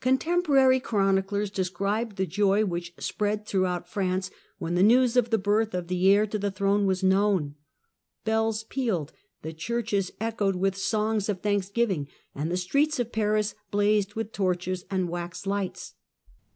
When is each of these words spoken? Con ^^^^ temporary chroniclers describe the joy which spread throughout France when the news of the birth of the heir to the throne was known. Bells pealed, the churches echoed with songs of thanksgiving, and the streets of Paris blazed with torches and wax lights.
Con 0.00 0.16
^^^^ 0.16 0.20
temporary 0.20 0.80
chroniclers 0.80 1.48
describe 1.48 2.16
the 2.16 2.26
joy 2.26 2.64
which 2.64 2.92
spread 2.98 3.46
throughout 3.46 3.88
France 3.88 4.28
when 4.58 4.74
the 4.74 4.82
news 4.82 5.16
of 5.16 5.30
the 5.30 5.38
birth 5.38 5.72
of 5.72 5.86
the 5.86 6.10
heir 6.12 6.26
to 6.26 6.36
the 6.36 6.50
throne 6.50 6.84
was 6.84 7.04
known. 7.04 7.54
Bells 8.24 8.64
pealed, 8.64 9.12
the 9.42 9.52
churches 9.52 10.10
echoed 10.20 10.56
with 10.56 10.76
songs 10.76 11.28
of 11.28 11.42
thanksgiving, 11.42 12.08
and 12.34 12.50
the 12.50 12.56
streets 12.56 12.98
of 12.98 13.12
Paris 13.12 13.54
blazed 13.70 14.14
with 14.16 14.32
torches 14.32 14.84
and 14.90 15.08
wax 15.08 15.46
lights. 15.46 15.94